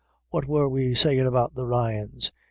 [0.31, 2.31] What were we sayin' about the Ryans